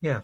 [0.00, 0.20] Yeah.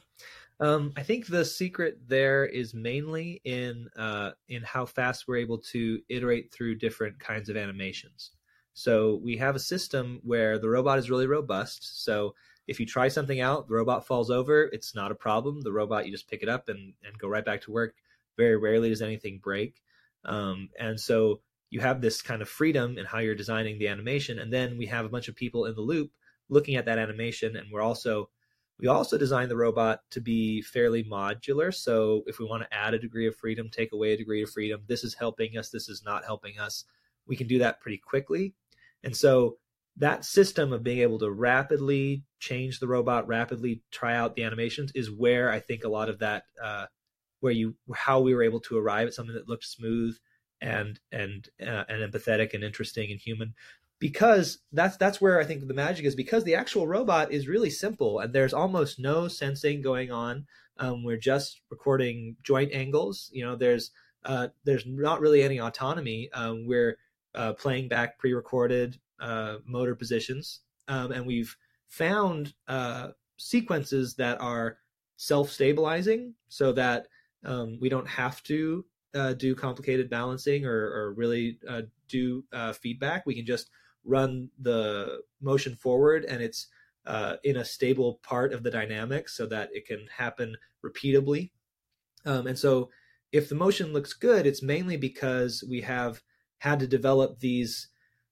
[0.58, 5.59] Um, I think the secret there is mainly in uh, in how fast we're able
[5.59, 8.31] to iterate through different kinds of animations.
[8.73, 12.04] So we have a system where the robot is really robust.
[12.04, 12.35] So
[12.69, 15.61] if you try something out, the robot falls over, it's not a problem.
[15.62, 17.95] The robot, you just pick it up and, and go right back to work.
[18.36, 19.82] Very rarely does anything break.
[20.24, 21.40] Um, and so
[21.70, 24.40] you have this kind of freedom in how you're designing the animation.
[24.40, 26.11] And then we have a bunch of people in the loop
[26.48, 27.56] looking at that animation.
[27.56, 28.29] And we're also
[28.79, 31.75] we also designed the robot to be fairly modular.
[31.75, 34.50] So if we want to add a degree of freedom, take away a degree of
[34.50, 36.84] freedom, this is helping us, this is not helping us,
[37.26, 38.54] we can do that pretty quickly.
[39.02, 39.56] And so
[39.96, 44.92] that system of being able to rapidly change the robot, rapidly try out the animations
[44.95, 46.86] is where I think a lot of that, uh,
[47.40, 50.16] where you, how we were able to arrive at something that looked smooth
[50.60, 53.54] and and uh, and empathetic and interesting and human
[53.98, 57.70] because that's that's where I think the magic is because the actual robot is really
[57.70, 60.46] simple and there's almost no sensing going on.
[60.78, 63.30] Um, we're just recording joint angles.
[63.32, 63.90] You know, there's
[64.25, 66.29] uh, there's not really any autonomy.
[66.35, 66.98] Um, we're
[67.35, 71.57] uh, playing back pre-recorded uh, motor positions, um, and we've
[71.89, 74.79] found uh, sequences that are
[75.17, 77.07] self-stabilizing, so that
[77.45, 83.25] um, we don't have to uh, do complicated balancing or, or really uh, do feedback.
[83.25, 83.70] We can just
[84.07, 86.69] run the motion forward and it's
[87.07, 91.51] uh, in a stable part of the dynamic so that it can happen repeatably.
[92.25, 92.91] Um, and so
[93.33, 96.23] if the motion looks good, it's mainly because we have
[96.59, 97.89] had to develop these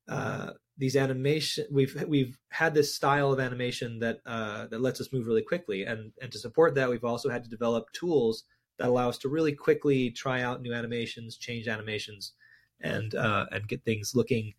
[0.08, 1.66] uh, these animation.
[1.70, 5.84] We've we've had this style of animation that uh, that lets us move really quickly,
[5.84, 8.44] and and to support that, we've also had to develop tools
[8.78, 12.32] that allow us to really quickly try out new animations, change animations,
[12.80, 14.54] and uh, and get things looking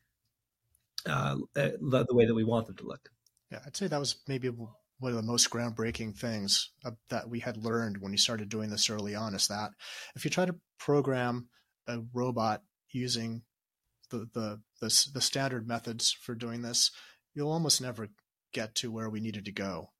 [1.06, 3.10] uh, the, the, way that we want them to look.
[3.52, 7.40] Yeah, I'd say that was maybe one of the most groundbreaking things uh, that we
[7.40, 9.72] had learned when we started doing this early on is that
[10.16, 11.50] if you try to program
[11.88, 13.44] a robot using
[14.10, 16.92] the, the, the, the standard methods for doing this,
[17.34, 18.08] you'll almost never
[18.54, 19.92] get to where we needed to go.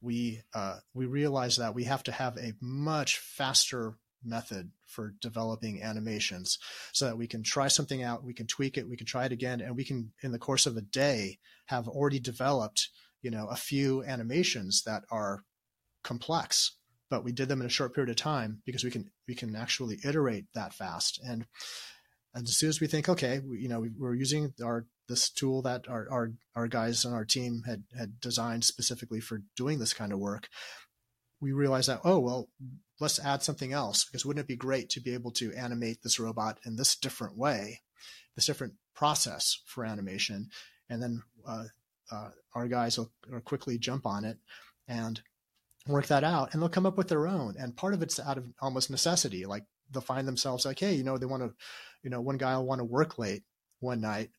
[0.00, 3.94] We uh, we realized that we have to have a much faster
[4.24, 6.58] method for developing animations
[6.92, 9.32] so that we can try something out, we can tweak it, we can try it
[9.32, 12.88] again, and we can, in the course of a day, have already developed,
[13.22, 15.44] you know, a few animations that are
[16.02, 16.76] complex.
[17.10, 19.54] But we did them in a short period of time because we can we can
[19.54, 21.20] actually iterate that fast.
[21.24, 21.46] And,
[22.34, 25.30] and as soon as we think, okay, we, you know, we, we're using our this
[25.30, 29.78] tool that our, our our guys on our team had had designed specifically for doing
[29.78, 30.48] this kind of work,
[31.40, 32.48] we realized that oh well
[33.00, 36.18] let's add something else because wouldn't it be great to be able to animate this
[36.18, 37.80] robot in this different way,
[38.36, 40.48] this different process for animation,
[40.88, 41.64] and then uh,
[42.10, 44.38] uh, our guys will, will, quickly jump on it
[44.86, 45.20] and
[45.86, 47.54] work that out, and they'll come up with their own.
[47.58, 51.04] And part of it's out of almost necessity, like they'll find themselves like, hey, you
[51.04, 51.52] know, they want to,
[52.02, 53.42] you know, one guy will want to work late
[53.80, 54.30] one night,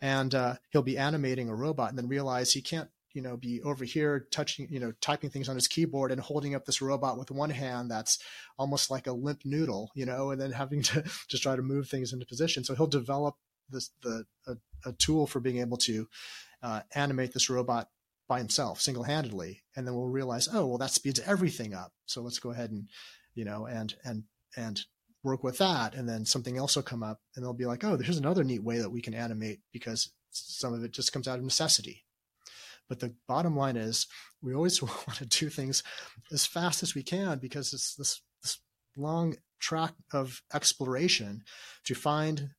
[0.00, 3.62] and uh, he'll be animating a robot, and then realize he can't you know, be
[3.62, 7.16] over here touching, you know, typing things on his keyboard and holding up this robot
[7.16, 8.18] with one hand that's
[8.58, 11.88] almost like a limp noodle, you know, and then having to just try to move
[11.88, 12.62] things into position.
[12.62, 13.34] So he'll develop
[13.70, 16.06] this the a, a tool for being able to
[16.62, 17.88] uh, animate this robot
[18.28, 21.92] by himself, single handedly, and then we'll realize, oh, well, that speeds everything up.
[22.04, 22.86] So let's go ahead and,
[23.34, 24.24] you know, and and
[24.58, 24.82] and
[25.22, 27.96] work with that, and then something else will come up, and they'll be like, oh,
[27.96, 31.38] there's another neat way that we can animate because some of it just comes out
[31.38, 32.04] of necessity
[32.88, 34.06] but the bottom line is
[34.42, 35.82] we always want to do things
[36.32, 38.58] as fast as we can because it's this, this
[38.96, 41.42] long track of exploration
[41.84, 42.50] to find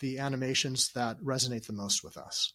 [0.00, 2.54] the animations that resonate the most with us.